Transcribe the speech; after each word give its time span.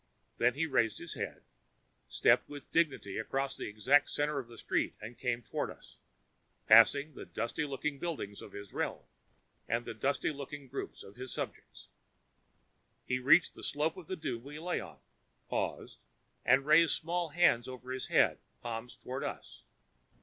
Then 0.39 0.55
he 0.55 0.65
raised 0.65 0.97
his 0.97 1.13
head, 1.13 1.43
stepped 2.07 2.49
with 2.49 2.71
dignity 2.71 3.19
across 3.19 3.55
the 3.55 3.67
exact 3.67 4.09
center 4.09 4.39
of 4.39 4.47
the 4.47 4.57
street 4.57 4.95
and 4.99 5.15
came 5.15 5.41
on 5.41 5.43
toward 5.43 5.69
us, 5.69 5.97
passing 6.65 7.13
the 7.13 7.27
dusty 7.27 7.65
looking 7.65 7.99
buildings 7.99 8.41
of 8.41 8.51
his 8.51 8.73
realm 8.73 9.03
and 9.67 9.85
the 9.85 9.93
dusty 9.93 10.31
looking 10.31 10.67
groups 10.67 11.03
of 11.03 11.17
his 11.17 11.31
subjects. 11.31 11.85
He 13.05 13.19
reached 13.19 13.53
the 13.53 13.61
slope 13.61 13.95
of 13.95 14.07
the 14.07 14.15
dune 14.15 14.41
we 14.43 14.57
lay 14.57 14.79
on, 14.79 14.97
paused 15.49 15.99
and 16.43 16.65
raised 16.65 16.95
small 16.95 17.29
hands 17.29 17.67
over 17.67 17.91
his 17.91 18.07
head, 18.07 18.39
palms 18.63 18.95
toward 18.95 19.23
us. 19.23 19.61